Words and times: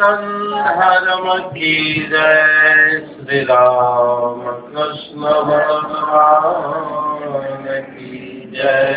धर्म 0.00 1.26
की 1.48 1.72
जय 2.10 3.00
श्री 3.06 3.40
राम 3.40 4.40
कृष्ण 4.68 5.32
भगवान 5.48 6.86
की 7.80 8.20
जय 8.54 8.94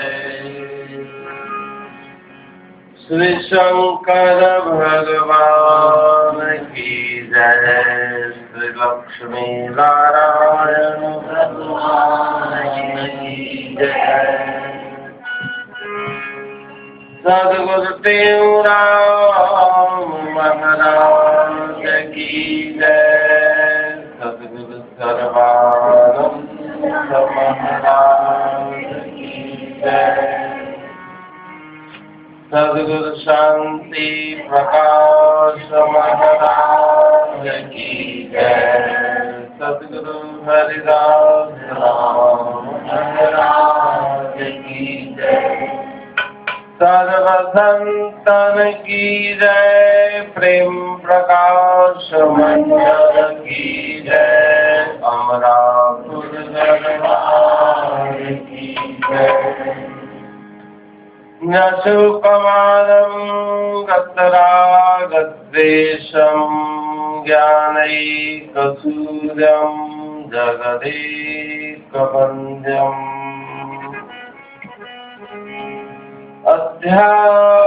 श्री 3.01 3.31
शंकर 3.43 4.43
भगवान 4.61 6.39
की 6.67 6.93
जय 7.27 7.67
श्री 8.33 8.69
लक्ष्मी 8.77 9.47
नारायण 9.69 11.01
भगवान 11.27 12.55
की 12.73 13.75
जय 13.79 14.72
सदगुरुदेव 17.23 18.61
राम 18.61 19.99
महाराज 20.33 21.83
की 22.07 22.31
जय 22.79 23.93
सदगुरु 24.19 24.79
सर्वानंद 24.97 26.49
महाराज 27.35 28.89
की 29.05 29.31
जय 29.83 30.19
सदगुरु 32.51 33.13
शांति 33.15 34.09
प्रकाश 34.49 35.71
महाराज 35.93 37.47
की 37.69 37.87
जय 38.33 38.51
सदगुरु 39.61 40.19
हरिदास 40.49 41.55
राम 41.79 42.53
महाराज 42.91 44.37
की 44.41 44.83
जय। 45.15 45.82
सर्वसंतन 46.77 48.55
की 48.77 49.03
जय 49.33 50.21
प्रेम 50.35 50.77
प्रकाश 50.97 52.07
मंजर 52.31 53.17
की 53.35 53.65
जय 54.01 54.87
अमरापुर 55.05 56.31
दरबार 56.47 58.17
की 58.21 58.67
जय 59.05 59.37
नशुकमानं 61.45 63.13
गतरागद्वेषं 63.89 65.21
ज्ञानैकसूर्यं 67.25 68.53
जगदेकवन्द्यम् 70.33 71.43
अध्यात्मलीनं 76.47 77.59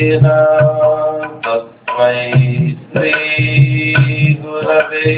येन 0.00 0.26
तस्मै 1.46 2.20
श्रीगुरवे 2.90 5.14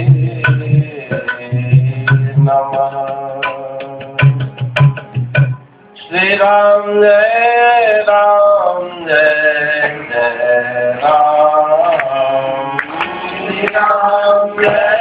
नमः। 2.38 2.94
श्रीराम 5.96 6.86
जय 7.02 8.02
राम 8.08 8.86
जय 9.08 9.98
जय 10.12 10.48
राम। 11.04 12.78
श्रीराम 13.28 14.62
जय। 14.62 15.00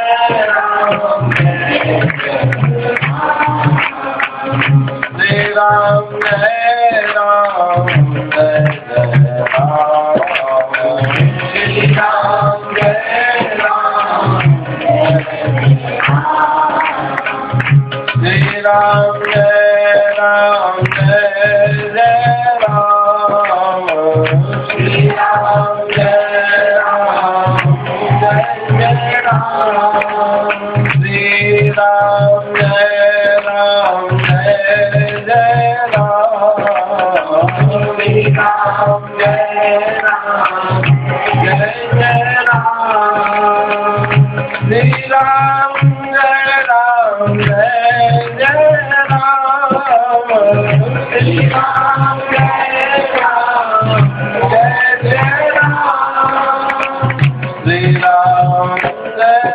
Ram, 58.02 58.78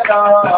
Ram. 0.08 0.53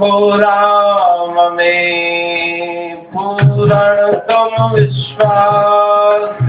रखो 0.00 0.36
राम 0.36 1.56
में 1.56 2.96
पूर्ण 3.12 3.72
तुम 4.30 4.72
विश्वास। 4.72 6.46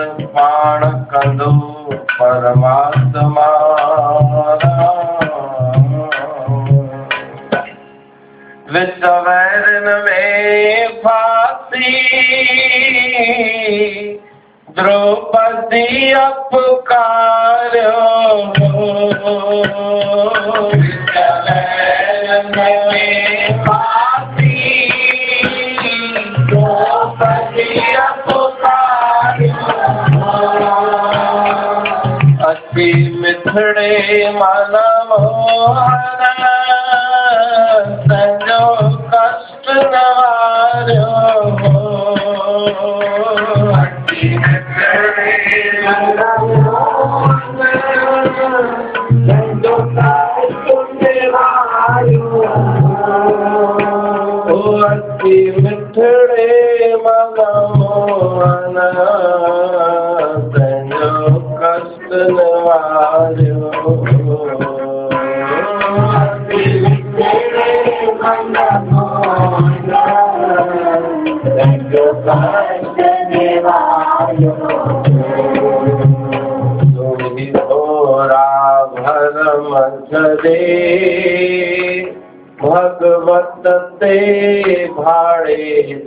मिथड़े 33.21 34.29
माना 34.31 34.85
मोहरा 35.09 36.31
तसे 83.65 84.85
भाडे 84.97 86.01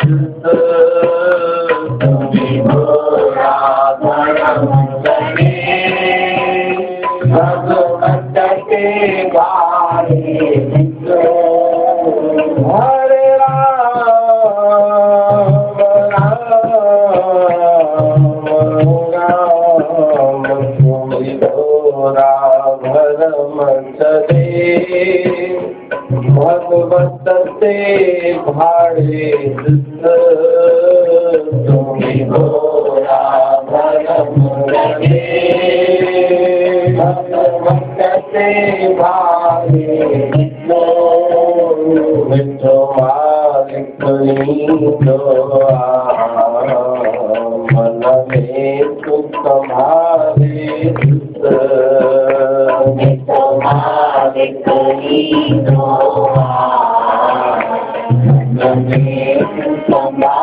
हरे 28.57 29.31
तुम्हें 31.67 32.29
भोला 32.29 33.21
परम 33.71 34.37
लगे 34.71 35.23
भगवत 36.99 38.03
से 38.31 38.49
भारी 38.95 39.84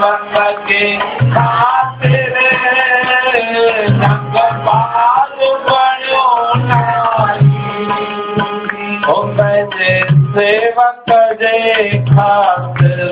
दिवंगत 0.00 0.60
के 0.68 0.84
खातिर 1.32 2.36
बड़ो 5.66 6.24
नाई 6.64 7.50
सेवक 10.36 11.10
जे 11.42 11.88
खातिर 12.08 13.02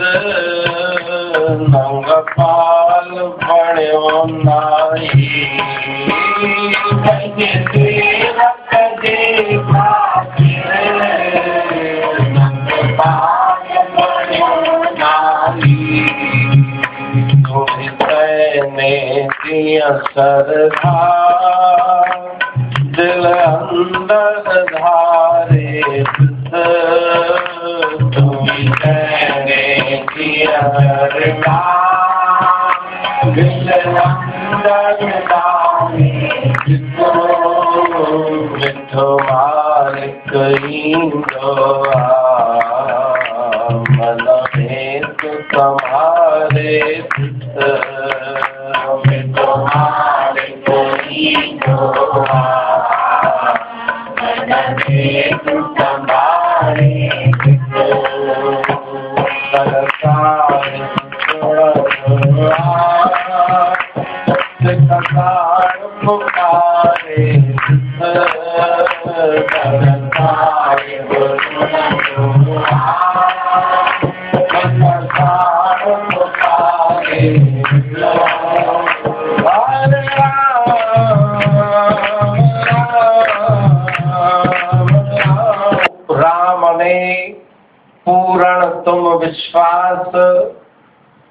पाल 2.38 3.10
बड़ो 3.44 4.24
नाई 4.44 5.36
Sadhana 19.78 21.37
Hare 66.26 67.57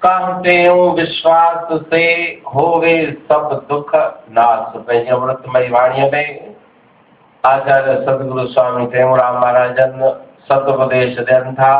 कहते 0.02 0.52
हो 0.62 0.90
विश्वास 0.90 1.68
से 1.90 2.02
होवे 2.54 2.92
सब 3.28 3.66
दुख 3.70 3.90
नाश। 4.30 4.76
पंहिंजे 4.76 5.10
अमृतमय 5.10 5.68
वाणीअ 5.68 6.10
में 6.12 6.54
आचार्य 7.44 7.94
सदगुरु 8.06 8.46
स्वामी 8.46 8.86
टेऊराम 8.92 9.38
महाराजन 9.40 9.98
सदुपदेश 10.48 11.18
ॾियनि 11.18 11.52
था 11.52 11.74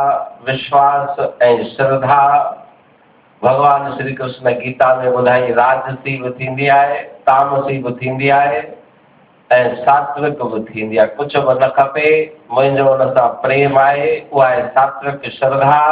विश्वास 0.47 1.19
ऐं 1.43 1.63
श्रद्धा 1.65 2.25
भॻवान 3.41 3.91
श्री 3.97 4.13
कृष्ण 4.13 4.51
गीता 4.59 4.93
में 4.95 5.09
ॿुधाई 5.11 5.51
राजसी 5.55 6.21
बि 6.21 6.29
थींदी 6.39 6.69
तामसी 7.27 7.81
बि 7.83 7.97
थींदी 8.01 8.29
आहे 8.29 8.61
सात्विक 9.75 10.41
बि 10.43 10.59
थींदी 10.63 10.97
आहे। 10.97 11.07
कुझु 11.17 11.41
बि 11.41 11.53
न 11.61 11.67
खपे, 11.77 12.09
मुंहिंजो 12.51 12.83
हुन 12.83 13.13
प्रेम 13.43 13.77
आहे, 13.79 14.09
उहा 14.33 14.47
आहे 14.47 14.67
सात्विक 14.67 15.31
श्रद्धा। 15.33 15.85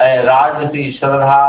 राजसी 0.00 0.92
श्रद्धा 0.92 1.42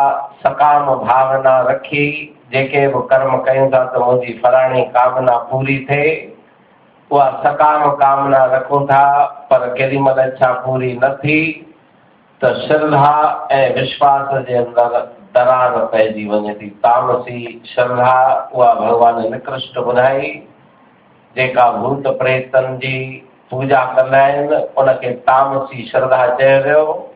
सकाम 0.44 0.86
भावना 0.86 1.60
रखी, 1.62 2.36
जेके 2.52 2.88
बि 2.88 3.00
कर्म 3.12 3.38
कयूं 3.38 3.70
था 3.72 3.84
त 3.86 3.98
मुंहिंजी 3.98 4.34
फलाणी 4.34 4.82
कामना 4.82 5.38
पूरी 5.38 5.86
थिए 5.90 6.36
उहा 7.12 7.30
सकाम 7.30 7.90
कामना 7.90 8.46
रखूँ 8.46 8.86
था, 8.86 9.24
पर 9.52 9.68
केॾी 9.74 9.98
महिल 9.98 10.28
इच्छा 10.28 10.52
पूरी 10.54 11.00
न 11.04 11.10
थी। 11.10 11.66
त 12.44 12.46
श्रद्धा 12.46 13.48
ऐं 13.52 13.76
विश्वास 13.76 14.46
जे 14.46 14.56
अंदरि 14.56 15.02
दरार 15.36 15.78
पइजी 15.86 16.28
वञे 16.28 16.54
थी। 16.54 16.70
तामसी 16.70 17.64
श्रद्धा, 17.66 18.50
उहा 18.54 18.74
भॻवान 18.74 19.32
निकृष्ट 19.32 19.78
ॿुधाई। 19.78 20.48
जेका 21.36 21.72
भूत 21.72 22.08
प्रेतनि 22.08 22.78
जी 22.78 23.28
पूॼा 23.52 23.84
कंदा 23.86 24.18
आहिनि 24.18 24.56
उनखे 24.78 25.12
तामसी 25.12 25.90
श्रद्धा 25.92 26.28
चयो 26.36 26.64
वियो 26.64 27.09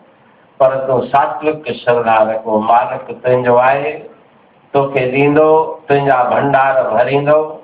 पर 0.60 0.88
तूं 0.88 1.02
सात्विक 1.02 1.64
श्रद्धा 1.68 2.34
को 2.34 2.60
मालिक 2.60 3.18
तुंहिंजो 3.24 3.56
आहे, 3.56 3.92
तोखे 4.74 5.12
ॾींदो, 5.12 5.50
तुंहिंजा 5.90 6.24
भंडार 6.24 6.84
भरींदो, 6.84 7.64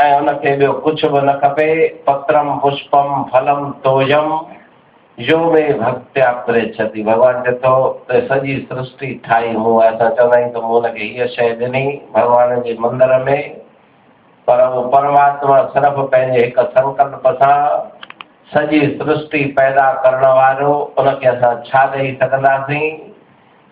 ऐं 0.00 0.14
हुनखे 0.14 0.56
ॿियो 0.58 0.72
कुझु 0.72 1.08
बि 1.08 1.20
न 1.20 1.32
खपे। 1.32 1.88
पत्रम, 2.06 2.58
पुष्पम, 2.58 3.24
फलम, 3.32 3.70
तोजम, 3.70 4.40
यो 5.18 5.38
में 5.38 5.80
भक्त्या 5.80 6.30
प्रेक्षति 6.30 7.02
भॻवानु 7.02 7.44
चए 7.44 7.52
थो 7.52 8.04
त 8.10 8.12
सॼी 8.12 8.68
सृष्टि 8.72 9.22
ठाही 9.26 9.56
मूं। 9.56 9.82
असां 9.82 10.08
चवंदा 10.10 10.36
आहियूं 10.36 10.50
त 10.50 10.56
मूं 10.56 10.72
हुनखे 10.72 11.04
हीअ 11.04 11.26
शइ 11.26 11.54
ॾिनी 11.64 12.02
भॻवान 12.14 12.62
जे 12.62 12.76
मंदर 12.80 13.22
में। 13.24 13.56
पर 14.46 14.68
उहो 14.68 14.82
परमात्मा 14.82 15.62
सिर्फ़ु 15.62 16.02
पंहिंजे 16.02 16.40
हिकु 16.40 16.62
संकल्प 16.62 17.22
सां 17.26 17.56
सॼी 18.54 18.98
सृष्टि 19.02 19.44
पैदा 19.44 19.92
करण 19.92 20.26
वारो, 20.26 20.94
उनखे 20.98 21.26
असां 21.26 21.54
छा 21.66 21.86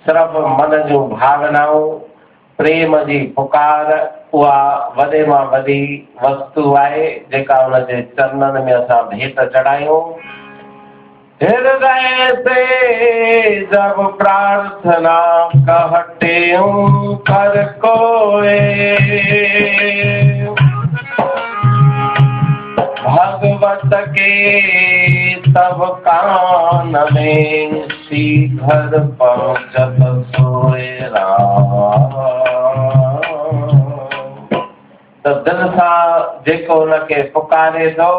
सिर्फ़ु 0.06 0.40
मन 0.40 0.88
जूं 0.88 1.08
भावनाऊं, 1.08 1.98
प्रेम 2.58 2.96
जी 2.98 3.18
पुकार, 3.36 3.92
उहा 4.32 4.94
वॾे 4.96 5.26
माँ 5.26 5.44
वॾी 5.44 6.08
वस्तु 6.22 6.74
आहे, 6.74 7.08
जेका 7.32 7.56
हुनजे 7.64 8.02
चरणनि 8.02 8.64
में 8.64 8.72
असां 8.72 9.02
भेट 9.02 9.40
चढ़ायूं। 9.40 10.00
हृदय 11.42 12.28
से 12.38 13.60
जब 13.60 14.18
प्रार्थना 14.18 15.18
कहते 15.54 16.56
कर 17.30 17.62
कोए 17.84 18.48
भगवत 23.40 23.90
के 24.16 25.34
तब 25.52 25.78
कान 26.06 26.96
में 27.14 27.88
शीघ्र 27.88 28.98
पहुँचत 29.20 29.96
सोए 30.34 30.88
त 35.24 35.32
दिलि 35.46 35.68
सां 35.76 36.20
जेको 36.46 36.78
हुनखे 36.80 37.22
पुकारे 37.32 37.90
थो 37.98 38.12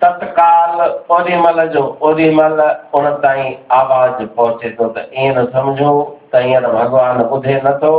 तत्काल 0.00 0.80
ओॾी 1.10 1.36
महिल 1.36 1.68
जो 1.74 1.84
ओॾी 2.02 2.30
महिल 2.34 2.60
उन 2.94 3.10
ताईं 3.24 3.54
आवाज़ 3.80 4.24
पहुचे 4.36 4.70
थो 4.80 4.88
त 4.96 5.06
ईअं 5.18 5.36
न 5.36 5.44
सम्झो, 5.52 5.92
त 6.32 6.42
हींअर 6.44 6.66
भॻवानु 6.72 7.28
ॿुधे 7.36 7.60
नथो 7.64 7.94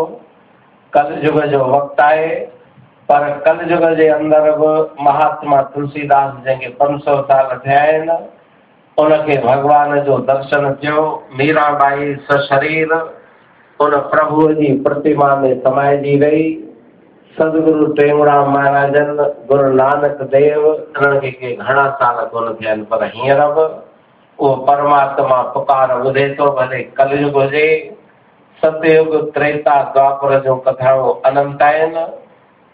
कलयुग 0.94 1.42
जो 1.54 1.64
वक़्तु 1.66 2.04
आहे 2.04 2.53
पर 3.10 3.30
कलयुग 3.46 3.86
जे 3.98 4.08
अंदरि 4.10 4.52
बि 4.60 5.04
महात्मा 5.04 5.62
तुलसीदास 5.74 6.34
जंहिंखे 6.46 6.70
पंज 6.80 7.02
सौ 7.02 7.16
साल 7.22 7.58
थिया 7.66 7.80
आहिनि 7.82 8.18
उनखे 8.98 9.38
भॻवान 9.42 10.00
जो 10.04 10.18
दर्शन 10.28 10.74
थियो 10.74 11.02
मीराबाई 11.38 12.14
सशरीर, 12.28 12.94
उन 13.80 13.96
प्रभुअ 14.12 14.52
जी 14.54 14.72
प्रतिमा 14.84 15.36
में 15.36 15.60
समाइजी 15.62 16.16
वई 16.20 16.44
सदगुरु 17.36 17.86
टेऊराम 17.94 18.52
महाराजन, 18.54 19.16
गुरु 19.48 19.74
नानक 19.74 20.22
देव 20.32 20.68
इन्हनि 20.68 21.32
के 21.32 21.56
घणा 21.56 21.90
साल 22.02 22.26
कोन 22.26 22.54
थिया 22.54 22.76
पर 22.92 23.04
हींअर 23.06 23.42
बि 23.54 23.68
परमात्मा 24.40 25.42
पुकार 25.54 25.92
ॿुधे 26.00 26.28
थो, 26.40 26.52
भले 26.52 26.82
कलयुग 26.98 27.36
हुजे 27.36 27.68
सतयुग 28.64 29.16
त्रेता 29.34 29.82
द्वापर 29.94 30.40
जूं 30.44 30.58
कथाऊं 30.68 31.14
अनंत 31.26 31.62
आहिनि। 31.62 32.06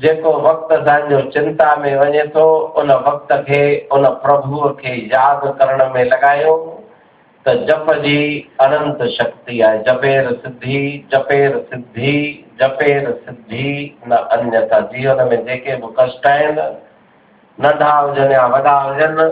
जेको 0.00 0.32
वक़्तु 0.32 0.74
असांजो 0.74 1.20
चिंता 1.20 1.76
में 1.76 1.96
वञे 1.96 2.22
थो, 2.22 2.46
उन 2.78 2.90
वक़्त 2.92 3.32
खे, 3.32 3.88
उन 3.92 4.06
प्रभुअ 4.06 4.68
खे 4.72 4.94
यादि 5.06 5.52
करण 5.58 5.94
में 5.94 6.04
लॻायो। 6.04 6.56
त 7.46 7.48
जप 7.48 7.86
जी 7.92 8.48
अनंत 8.60 9.02
शक्ति 9.02 9.60
आहे। 9.60 9.78
जपेर 9.78 10.30
सिद्धि 10.32 11.08
जपेर 11.12 11.58
सिद्धि 11.70 12.44
जपेर 12.60 13.10
सिद्धि, 13.10 13.98
न 14.08 14.16
अन्यथा। 14.16 14.80
जीवन 14.80 15.28
में 15.28 15.44
जेके 15.44 15.76
बि 15.76 15.94
कष्ट 16.00 16.26
नंढा 17.58 17.92
हुजनि 17.98 18.34
या 18.34 18.46
वॾा 18.46 18.80
हुजनि, 18.80 19.28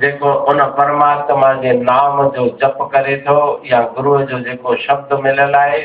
जेको 0.00 0.32
उन 0.32 0.64
परमात्मा 0.78 1.52
जे 1.54 1.72
नाम 1.72 2.30
जो 2.30 2.48
जप 2.62 2.78
करे 2.92 3.16
थो, 3.16 3.62
या 3.66 3.80
गुरूअ 3.80 4.22
जो 4.22 4.40
जेको 4.40 4.76
शब्द 4.76 5.18
मिलियल 5.20 5.54
आहे 5.54 5.82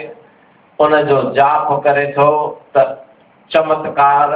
उनजो 0.79 1.21
जाप 1.31 1.67
करे 1.83 2.05
त 2.77 3.00
चमत्कार 3.53 4.33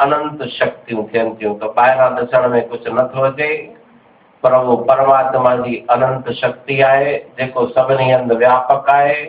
अनंत 0.00 0.42
शक्तियूं 0.42 1.04
थियनि 1.04 1.36
थियूं। 1.42 1.54
त 1.54 1.74
ॿाहिरां 1.78 2.10
ॾिसण 2.16 2.48
में 2.48 2.68
कुझु 2.68 2.92
नथो 2.92 3.22
अचे, 3.22 3.56
पर 4.42 4.52
उहो 4.52 4.76
परमात्मा 4.76 5.54
जी 5.56 5.86
अनंत 5.90 6.30
शक्ति 6.30 6.80
आहे, 6.80 7.14
जेको 7.38 7.66
सभिनी 7.66 8.10
हंधि 8.10 8.34
व्यापक 8.34 8.90
आहे। 8.90 9.22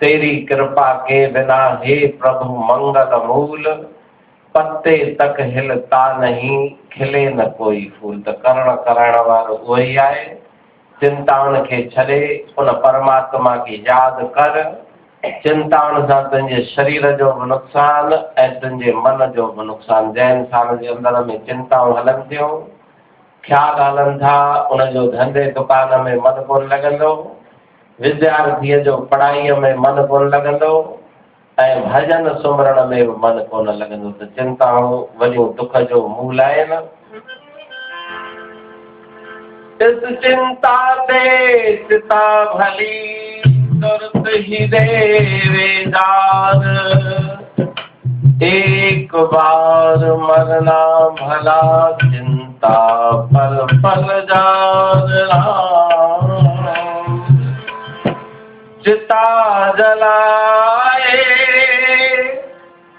तेरी 0.00 0.36
कृपा 0.36 0.92
के 0.92 1.26
बिना, 1.26 1.80
हे 1.84 2.06
प्रभु, 2.06 2.44
मंगल 2.44 3.26
मूल, 3.26 3.64
पते 4.56 4.96
तक 5.20 5.36
हिलता 5.40 6.18
नहीं, 6.18 6.70
खिले 6.92 7.30
न 7.30 7.44
कोई 7.58 7.92
फूल। 8.00 8.20
त 8.20 8.28
करण 8.28 8.74
कराइण 8.76 9.16
वारो 9.16 9.54
उहो 9.54 9.78
ई 9.78 9.96
आहे 9.96 10.24
चिंताउनि 11.00 11.60
खे 11.60 12.44
उन 12.58 12.72
परमात्मा 12.72 13.56
खे 13.56 13.74
यादि 13.76 14.26
कर। 14.28 14.85
चिंताउनि 15.30 16.00
सां 16.08 16.22
तुंहिंजे 16.22 16.62
शरीर 16.64 17.16
जो 17.16 17.32
बि 17.32 17.46
नुक़सानु 17.46 18.16
ऐं 18.38 18.50
तुंहिंजे 18.60 18.92
मन 18.92 19.32
जो 19.36 19.46
बि 19.46 19.64
नुक़सानु। 19.66 20.12
जंहिं 20.12 20.38
इंसान 20.38 20.76
जे 20.78 20.86
अंदरि 20.86 21.24
में 21.24 21.38
चिंताऊं 21.46 21.98
हलनि 21.98 22.24
थियूं 22.30 22.50
ख़्यालु 23.44 23.82
हलनि 23.82 24.18
था 24.18 24.36
उनजो 24.72 25.06
धंधे 25.12 25.44
दुकान 25.50 26.00
में 26.00 26.16
मन 26.16 26.44
कोन 26.48 26.68
लॻंदो, 26.68 27.36
विद्यार्थीअ 28.00 28.78
जो 28.78 28.96
पढ़ाईअ 28.96 29.56
में 29.56 29.74
मन 29.74 30.06
कोन 30.10 30.28
लॻंदो, 30.30 30.72
ऐं 31.60 31.82
भॼन 31.88 32.28
सुमरण 32.42 32.84
में 32.84 33.06
बि 33.06 33.12
मन 33.12 33.46
कोन 33.50 33.68
लॻंदो। 33.68 34.10
त 34.10 34.28
चिंताऊं 34.28 35.04
वॾियूं 35.18 35.54
दुख 35.54 35.76
जो 35.76 36.06
मूल 36.08 36.40
आहिनि। 36.40 36.80
चिंता 39.82 40.94
ते, 41.04 41.76
चिता 41.76 42.44
भली। 42.54 43.35
तुरत 43.82 44.26
ही 44.36 44.56
एक 48.46 49.14
बार 49.32 50.04
मरना 50.22 50.80
भला 51.20 51.60
चिंता 52.02 52.76
पल 53.32 53.56
पल 53.82 54.06
जान 54.30 55.12
चिता 58.84 59.24
जलाए, 59.78 61.16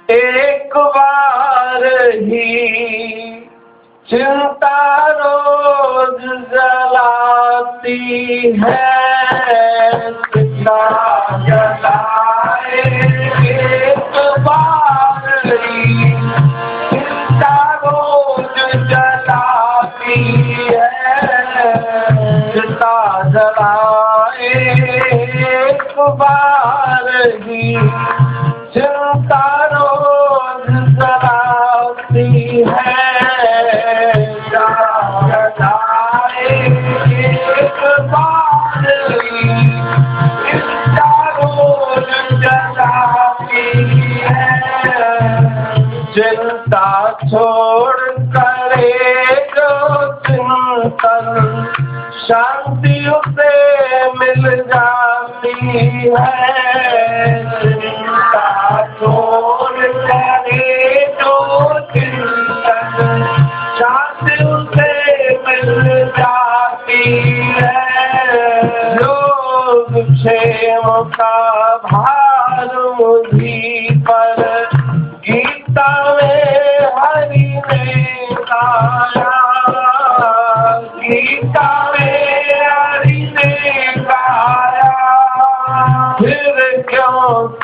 एक 0.10 0.78
बार 0.78 1.86
ही 2.22 3.27
चिंता 4.10 5.08
रोज 5.10 6.22
जलाती 6.52 8.00
है। 8.60 10.12
चिंता 10.34 10.78
जलाए 11.48 12.80
एक 13.50 14.16
बार 14.40 15.26
चिंता 16.92 17.56
रोज 17.84 18.56
जलाती 18.92 20.20
है। 20.72 20.88
चिंता 22.54 22.96
चिंता 28.74 29.44
रोज 29.66 30.27
है 56.16 56.47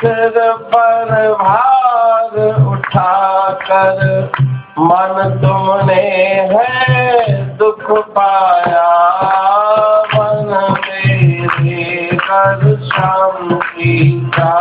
सिर 0.04 0.34
पर 0.72 1.10
भार 1.32 2.34
उठा 2.68 3.50
कर 3.60 4.32
मन 4.78 5.38
तुमने 5.42 6.02
है 6.50 7.56
दुख 7.56 7.90
पाया। 8.08 8.90
मन 10.14 10.50
मेरे 10.80 12.16
कर 12.16 12.76
शांति 12.84 13.96
का 14.34 14.52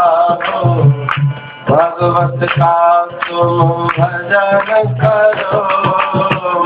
भगवत 1.69 2.47
का 2.51 3.05
तुम 3.05 3.87
भजन 3.87 4.95
करो। 5.01 5.63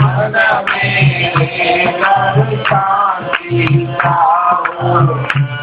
मन 0.02 0.40
मेरे 0.72 1.86
मन 1.98 2.56
शांति 2.64 3.88
पाओ 4.06 5.57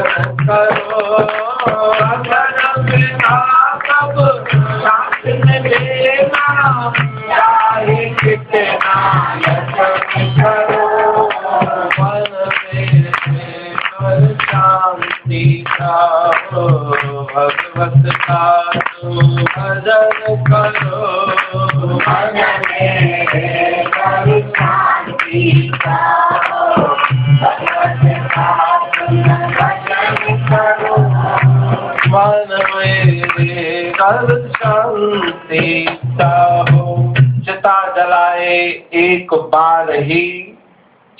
जतन 0.00 0.36
करो 0.46 0.73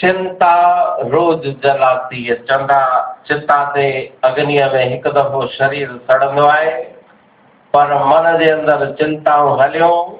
चिंता 0.04 0.54
रोज 1.02 1.42
जलाती 1.46 2.24
है। 2.24 2.34
चंदा, 2.34 2.80
चिंता 3.28 3.64
ते 3.64 4.12
अग्नीअ 4.24 4.72
में 4.72 4.90
हिकु 4.90 5.10
दफ़ो 5.10 5.46
शरीर 5.46 5.88
सड़ंदो 5.88 6.44
आहे, 6.44 6.70
पर 7.72 7.94
मन 7.94 8.38
जे 8.38 8.50
अंदरि 8.50 8.92
चिंताऊं 8.92 9.60
हलियूं, 9.60 10.12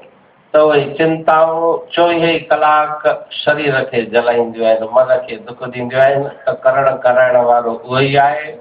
त 0.55 0.57
उहे 0.57 0.95
चिंताऊं 0.95 1.79
चोवीह 1.93 2.47
कलाक 2.51 3.29
शरीर 3.33 4.09
जलाईंदियूं 4.13 4.67
आहिनि, 4.69 4.87
मन 4.87 5.15
खे 5.27 5.37
दुख 5.37 5.63
ॾींदियूं 5.63 6.03
आहिनि। 6.03 6.29
त 6.29 6.61
करणु 6.67 6.97
कराइण 6.97 8.59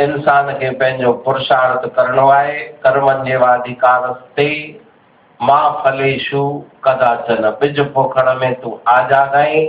इंसान 0.00 0.52
खे 0.52 0.70
पंहिंजो 0.70 1.12
पुरुषार्थ 1.12 1.88
करणो 1.88 2.28
आहे। 2.28 2.60
कर्मनि 2.60 3.30
जे 3.30 3.36
वाधिकार 3.36 4.12
ते 4.36 4.80
माँ 5.42 5.82
फलेशु 5.84 6.64
कदाचन। 6.84 7.50
बिज 7.60 7.80
पोखण 7.80 8.34
में 8.40 8.54
तूं 8.54 8.72
आज़ाद 8.88 9.34
आहीं। 9.34 9.68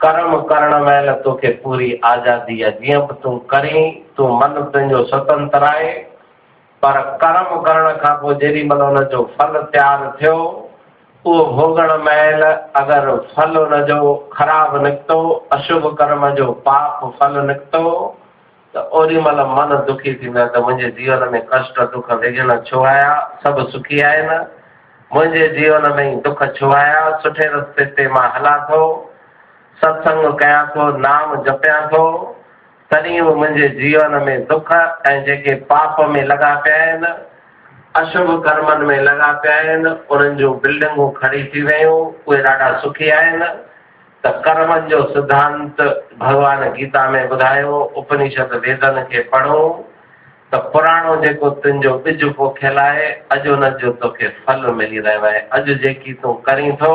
कर्म 0.00 0.36
करण 0.40 0.82
महिल 0.84 1.12
तोखे 1.12 1.48
पूरी 1.48 2.00
आज़ादी 2.04 2.56
जीअं 2.56 3.06
बि 3.06 3.14
तूं 3.22 3.38
करीं, 3.38 3.92
तूं 4.16 4.38
मन 4.38 4.70
तुंहिंजो 4.72 5.04
स्वतंत्र 5.04 5.62
आहे। 5.62 5.92
पर 6.82 7.00
कर्म 7.00 7.60
करण 7.60 8.16
पोइ 8.16 8.34
जेॾी 8.34 8.68
महिल 8.68 8.82
हुनजो 8.82 9.22
फल 9.22 9.62
तयारु 9.72 10.36
उहो 11.26 11.44
भोगण 11.44 11.88
महिल 11.92 12.42
अगरि 12.76 13.34
फल 13.34 13.56
हुनजो 13.56 14.30
ख़राबु 14.32 14.78
निकितो, 14.78 15.48
अशुभ 15.52 15.96
कर्म 15.98 16.30
जो 16.30 16.52
पाप 16.52 17.16
फल 17.20 17.46
निकितो, 17.46 18.16
त 18.76 18.90
ओॾी 18.92 19.20
महिल 19.20 19.40
मन 19.40 19.84
दुखी 19.86 20.14
थींदो 20.14 20.40
आहे, 20.40 20.48
त 20.48 20.96
जीवन 20.96 21.28
में 21.32 21.46
कष्ट, 21.54 21.80
दुख 21.80 22.12
विघन 22.12 22.56
छो 22.66 22.84
आया? 22.84 23.40
सभु 23.44 23.70
सुखी 23.70 24.00
आहिनि। 24.00 24.38
मुंहिंजे 25.14 25.48
जीवन 25.48 25.92
में 25.92 26.20
दुख 26.20 26.44
छो 26.44 26.72
आया? 26.72 27.18
सुठे 27.18 27.46
रस्ते 27.46 27.84
ते 27.84 28.08
माँ 28.08 28.32
हलां 28.36 28.60
थो। 28.60 29.07
सत्संग 29.84 30.38
कयां 30.38 30.66
थो, 30.66 30.98
नाम 30.98 31.42
जपियाँ 31.42 31.88
थो, 31.88 32.04
तॾहिं 32.90 33.22
बि 33.22 33.34
मुंहिंजे 33.34 33.68
जीवन 33.68 34.22
में 34.22 34.46
दुख 34.46 34.72
ऐं 35.06 35.24
जेके 35.24 35.54
पाप 35.54 35.96
में 36.00 36.22
लॻा 36.24 36.54
पिया 36.54 36.76
आहिनि, 36.76 37.12
अशुभ 37.96 38.42
कर्मनि 38.46 38.86
में 38.86 39.00
लॻा 39.00 39.32
पिया 39.32 39.76
जूं 40.34 40.52
बिल्डिंगूं 40.58 41.10
खड़ी 41.10 41.44
थी 41.44 41.62
वियूं, 41.62 41.98
उहे 42.26 42.80
सुखी 42.80 43.10
आहिनि। 43.10 43.46
त 44.26 44.88
जो 44.90 45.02
सिद्धांत 45.14 45.80
भगवान 46.18 46.62
गीता 46.72 47.08
में 47.10 47.28
ॿुधायो, 47.28 47.80
उपनिषद 47.96 48.60
वेदन 48.66 49.02
खे 49.12 49.22
पढ़ो, 49.22 49.62
त 50.52 50.54
पुराणो 50.54 51.16
जेको 51.16 51.50
तुंहिंजो 51.50 51.92
ॿिज 52.06 52.24
पोखियल 52.34 52.78
आहे, 52.78 53.06
अॼु 53.32 53.54
हुनजो 53.54 53.90
तोखे 53.92 54.28
फल 54.28 54.72
मिली 54.74 54.98
रहियो 54.98 55.24
आहे। 55.26 55.40
अॼु 55.52 55.74
जेकी 55.74 56.12
तूं 56.12 56.34
करीं 56.34 56.72
थो 56.72 56.94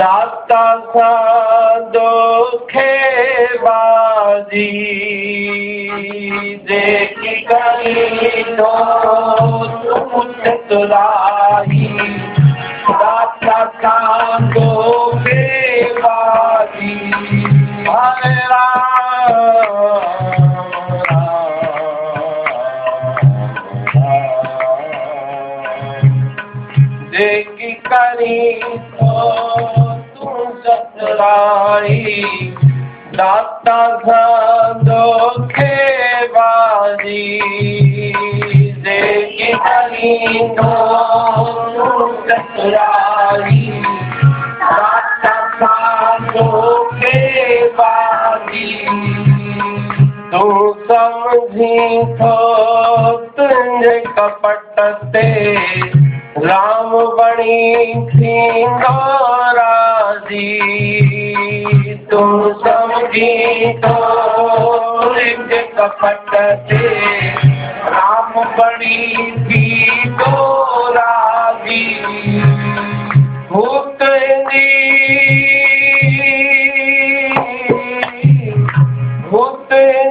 दाता 0.00 0.62
सां 0.92 1.80
दोखे 1.94 2.92
बाजी 3.64 4.68
जेकी 6.70 7.34
करी 7.50 8.44
थो 8.60 8.72
तूं 9.84 10.24
चतुराई 10.44 11.88
दाता 13.02 13.58
सां 13.82 14.40
दोखे 14.54 15.44
बाजी 16.00 17.20
तूं 31.00 31.06
चतुराई 31.06 32.22
दाता 33.14 33.88
दोखे 34.74 36.26
बाजी। 36.26 37.40
जेकी 38.72 39.52
करी 39.52 40.48
तूं 40.48 42.12
चतुराई। 42.12 43.82
दाता 44.62 46.18
दोखे 46.18 47.64
बाजी। 47.66 48.86
तूं 50.32 50.72
समझी 50.72 52.04
थो 52.04 52.36
तुंहिंजे 53.12 54.04
कपट 54.18 54.80
ते 55.02 55.99
राम 56.38 56.90
बणी 57.16 57.94
थींदो 58.08 58.92
राज़ी 59.52 60.48
तूं 62.10 62.52
समझी 62.54 63.72
तो 63.74 63.94
कपट 65.78 66.30
से। 66.70 66.82
राम 67.90 68.32
बणी 68.58 68.98
थींदो 69.48 70.34
राज़ी 70.94 71.29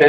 तोखे 0.00 0.08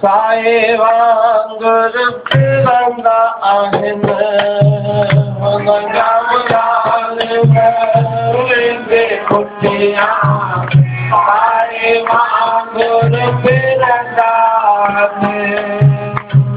साए 0.00 0.74
वांगुर 0.78 1.94
फिरंदा 2.26 3.18
आहिनि 3.50 4.16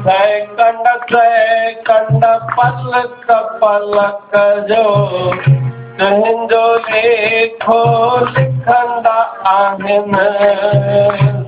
से 0.06 0.46
कन 0.60 0.84
से 1.12 1.74
कन 1.90 2.22
पलक 2.58 3.32
पलक 3.64 4.36
जो 4.70 4.84
तुंहिंजो 6.00 6.66
लेखो 6.76 7.82
लिखंदा 8.26 9.20
आहिनि 9.56 11.39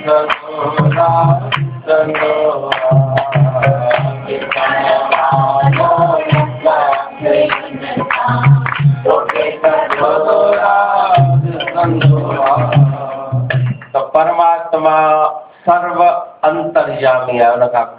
सब 0.00 0.49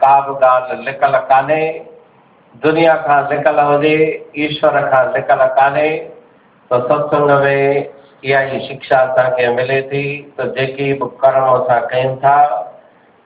आहे 0.04 0.22
हुनखां 0.22 0.22
का 0.22 0.22
बि 0.22 0.46
ॻाल्हि 0.46 0.86
लिकल 0.86 1.18
कान्हे 1.18 1.86
दुनिया 2.64 2.96
खां 2.96 3.30
लिकल 3.30 3.60
हुजे, 3.60 4.32
ईश्वर 4.38 4.90
खां 4.90 5.14
लिकल 5.14 5.46
कान्हे 5.46 5.90
त 6.72 6.74
सत्संग 6.74 7.32
में 7.32 7.90
इहा 8.24 8.42
ई 8.42 8.68
शिक्षा 8.68 8.98
असांखे 8.98 9.48
मिले 9.48 9.82
थी, 9.82 10.36
त 10.40 10.42
जेकी 10.42 10.94
बि 10.94 11.06
कर्म 11.22 11.46
असां 11.46 11.80
कयूं 11.80 12.16
था 12.16 12.68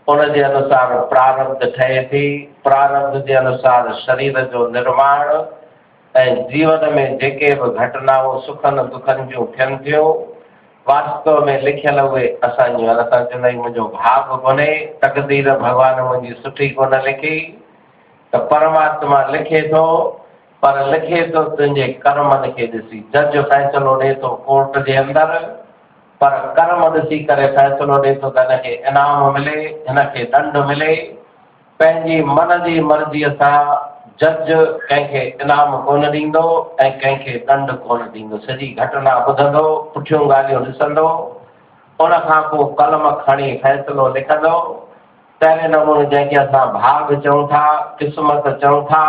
उनजे 0.07 0.41
अनुसार 0.41 1.05
प्रारब्ध 1.05 1.73
ठहे 1.77 2.03
थी। 2.03 2.51
प्रारब्ध 2.63 3.25
जे 3.25 3.33
अनुसार 3.33 3.93
शरीर 3.93 4.39
जो 4.39 4.69
निर्माण 4.69 5.43
ऐं 6.15 6.35
जीवन 6.35 6.93
में 6.93 7.17
जेके 7.17 7.55
बि 7.55 7.69
घटनाऊं 7.69 8.41
सुखनि 8.41 8.83
दुखनि 8.83 9.33
जूं 9.33 9.45
थियनि 9.45 9.77
थियूं। 9.77 10.34
वास्तव 10.87 11.45
में 11.45 11.61
लिखियल 11.61 11.99
उहे 11.99 12.27
असांजूं 12.43 12.87
असां 12.87 13.21
आहियूं 13.21 13.61
मुंहिंजो 13.61 13.83
भाग 13.83 14.37
कोन्हे, 14.41 14.71
तकदीर 15.01 15.49
भॻवान 15.57 15.99
मुंहिंजी 15.99 16.41
सुठी 16.41 16.69
कोन 16.69 16.93
लिखी। 17.05 17.37
त 18.33 18.37
परमात्मा 18.51 19.21
लिखे 19.31 19.61
थो, 19.69 19.85
पर 20.63 20.75
लिखे 20.91 21.21
थो 21.33 21.43
तुंहिंजे 21.57 21.87
कर्मनि 22.05 22.51
खे 22.57 22.67
ॾिसी। 22.77 22.99
जज 23.13 23.37
फ़ैसिलो 23.49 23.95
ॾिए 23.99 24.13
थो 24.23 24.29
कोर्ट 24.47 24.77
जे 24.85 24.95
अंदरि, 24.95 25.39
पर 26.21 26.37
कर्म 26.57 26.83
ॾिसी 26.85 27.19
करे 27.23 27.47
फ़ैसिलो 27.57 27.97
थो 28.21 28.29
त 28.37 28.61
इनाम 28.65 29.33
मिले 29.33 29.57
हिनखे 29.89 30.23
दंड 30.35 30.57
मिले। 30.69 30.95
पंहिंजी 31.79 32.21
मन 32.23 32.57
जी 32.65 32.79
मर्ज़ीअ 32.89 33.29
सां 33.41 33.57
जज 34.21 34.45
कंहिंखे 34.49 35.37
इनाम 35.41 35.81
कोन 35.81 36.05
ॾींदो 36.05 36.75
ऐं 36.81 36.91
कंहिंखे 36.99 37.31
दंड 37.31 37.71
कोन 37.71 38.01
ॾींदो। 38.01 38.37
सॼी 38.37 38.75
घटना 38.79 39.11
ॿुधंदो, 39.11 39.91
पुठियूं 39.93 40.29
ॻाल्हियूं 40.29 40.65
ॾिसंदो, 40.65 41.07
उन 41.99 42.11
पोइ 42.27 42.75
कलम 42.79 43.11
खणी 43.11 43.59
फ़ैसिलो 43.63 44.07
लिखंदो। 44.13 44.59
तहिड़े 45.41 45.67
नमूने 45.67 46.05
जंहिंखे 46.05 46.35
असां 46.35 46.67
भाग 46.67 47.21
चऊं 47.21 47.47
था, 47.47 47.95
क़िस्मत 47.99 48.59
चऊं 48.61 48.85
था, 48.85 49.05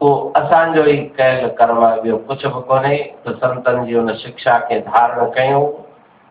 उहो 0.00 0.32
असांजो 0.36 0.84
ई 0.84 0.96
कयल 0.96 1.48
कर्म 1.48 1.84
आहे, 1.84 2.00
ॿियो 2.00 2.16
कुझु 2.16 2.48
बि 2.48 2.60
कोन्हे। 2.60 2.96
त 2.96 3.28
संतनि 3.28 3.86
जी 3.86 3.94
हुन 3.94 4.12
शिक्षा 4.14 4.58
खे 4.58 4.80
धारण 4.80 5.30
कयूं। 5.30 5.66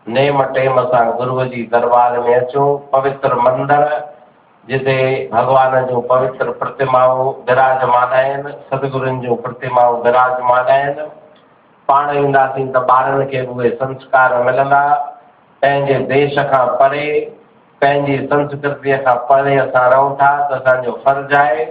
नेम 0.08 0.44
टेम 0.44 0.82
सां 0.82 1.12
गुरूअ 1.12 1.44
जी 1.44 1.70
दरबार 1.72 2.20
में 2.20 2.36
अचूं, 2.36 2.78
पवित्र 2.78 3.36
मंदर 3.36 4.09
जिते 4.70 4.98
भॻवान 5.32 5.86
जो 5.86 6.02
पवित्र 6.10 6.52
प्रतिमाऊं 6.62 7.30
विराजमान 7.48 8.12
सतगुरुनि 8.70 9.26
जूं 9.26 9.36
प्रतिमाऊं 9.36 10.02
विराजमान 10.04 10.68
आहिनि। 10.74 11.08
पाण 11.90 12.10
त 12.74 12.86
ॿारनि 12.92 13.26
खे 13.32 13.42
बि 13.42 13.54
उहे 13.54 13.70
संस्कार 13.82 14.36
मिलंदा। 14.44 14.82
देश 16.12 16.38
खां 16.52 16.66
परे, 16.80 17.08
पंहिंजी 17.82 18.18
खां 19.06 19.16
परे 19.30 19.56
असां 19.58 19.90
रहूँ 19.92 20.16
था, 20.22 20.32
त 20.50 20.52
असांजो 20.52 20.92
फर्ज़ु 21.06 21.36
आहे 21.38 21.66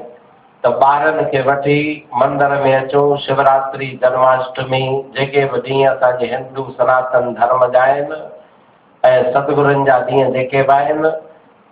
त 0.64 0.66
ॿारनि 0.82 1.24
खे 1.30 1.42
वठी 1.42 1.78
मंदर 2.14 2.54
में 2.62 2.74
अचो, 2.76 3.02
शिवरात्रि, 3.26 3.86
जन्माष्टमी, 4.02 4.82
जेके 5.16 5.44
बि 5.52 5.60
ॾींहं 5.60 5.94
असांजे 5.94 6.26
हिंदू 6.34 6.64
सनातन 6.78 7.32
धर्म 7.40 7.66
जा 7.72 7.82
आहिनि, 7.82 8.20
ऐं 9.04 9.32
सतगुरुनि 9.32 9.84
जा 9.84 9.96
आहिनि 10.74 11.10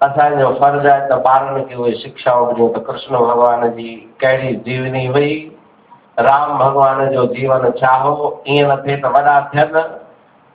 असांजो 0.03 0.53
फर्ज़ु 0.61 0.89
आहे 0.89 1.09
त 1.09 1.13
ॿारनि 1.27 1.63
खे 1.69 1.75
उहे 1.75 1.93
शिक्षाऊं 2.01 2.73
त 2.73 2.83
कृष्ण 2.87 3.19
भॻवान 3.19 3.69
जी 3.77 3.93
कहिड़ी 4.21 4.55
जीवनी 4.67 5.07
हुई 5.07 5.35
राम 6.19 6.59
भॻवान 6.59 7.07
जो 7.13 7.25
जीवन 7.37 7.71
छा 7.81 7.95
हो 8.03 8.13
ईअं 8.49 8.69
न 8.71 8.77
थिए 8.87 8.97
त 9.03 9.13
वॾा 9.15 9.41
थियनि 9.55 9.83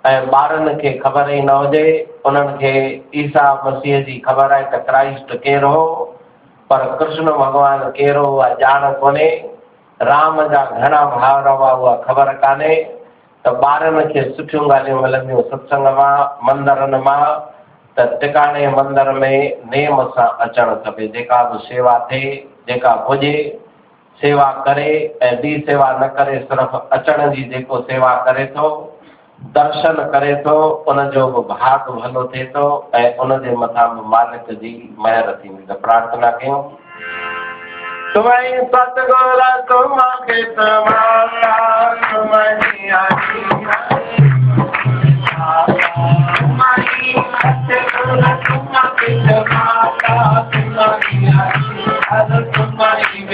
ऐं 0.04 0.99
ख़बर 1.04 1.30
ई 1.32 1.41
न 1.47 2.45
खे 2.60 2.73
ईसा 3.23 3.45
मसीह 3.65 3.99
जी 4.06 4.17
ख़बर 4.27 4.51
आहे 4.51 4.63
त 4.71 4.84
क्राइस्ट 4.89 5.34
केरु 5.43 5.67
हो 5.75 5.84
पर 6.69 6.86
कृष्ण 6.99 7.32
भॻवानु 7.41 7.89
कहिड़ो 7.97 8.25
उहा 8.36 8.47
ॼाण 8.65 8.91
कोन्हे 9.01 9.30
राम 9.99 10.41
जा 10.51 10.65
घणा 10.65 11.06
भावर 11.15 11.47
हुआ 11.47 11.71
उहा 11.71 11.95
ख़बर 12.08 12.34
कान्हे 12.43 12.75
त 13.45 13.56
ॿारनि 13.69 14.04
खे 14.13 14.23
सुठियूं 14.38 14.69
ॻाल्हियूं 14.71 15.41
सत्संग 15.49 15.88
माँ 15.97 16.13
माँ 17.08 17.23
त 17.99 18.73
मंदर 18.77 19.12
में 19.12 19.62
नेम 19.65 20.10
सां 20.10 20.45
अचणु 20.45 20.75
खपे। 20.75 21.08
जेका 21.08 21.43
बि 21.43 21.67
शेवा 21.67 22.08
थिए 22.12 22.49
जेका 22.67 23.06
हुजे 23.10 23.60
सेवा 24.21 24.63
करे 24.65 25.19
ॿी 25.23 25.63
सेवा 25.67 25.91
न 25.91 26.08
करे, 26.08 26.39
सिर्फ़ु 26.39 26.80
अचण 26.91 27.32
जी 27.32 27.43
जेको 27.43 27.82
सेवा 27.82 28.23
करे 28.25 28.45
थो, 28.45 28.97
दर्शन 29.54 30.10
करे 30.13 30.36
थो 30.36 30.86
उनजो 30.88 31.27
बि 31.27 31.54
भाग 31.54 31.89
भलो 31.89 32.32
थिए 32.36 32.51
थो 32.56 32.91
ऐं 32.95 33.17
उनजे 33.17 33.56
मथां 33.56 33.95
बि 33.95 34.08
मालिक 34.08 34.60
जी 34.60 34.95
महिर 34.99 35.41
थींदी। 35.41 35.65
त 35.65 35.82
प्रार्थना 35.82 36.32
कयूं। 36.32 36.63
तुम्हें 38.13 38.67
सतगुर 38.67 39.62
तुम्हें 39.69 40.45
तुम्हारी 40.54 40.54
सतगुर 40.54 42.08
तुमखे 42.12 44.30
तमाशा 49.06 50.16
तुम्हारी 52.40 53.26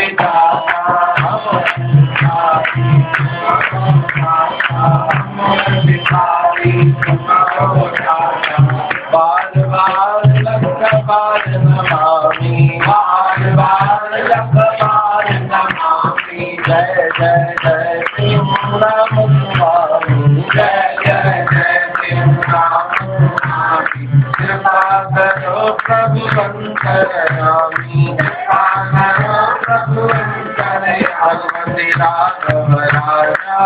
हनुमति 31.78 31.90
राघव 31.98 32.72
राजा 32.74 33.58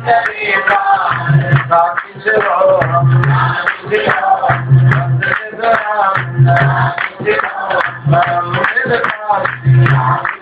करे 0.04 0.56
पार 0.60 1.08
Thank 9.70 10.32
you. 10.32 10.37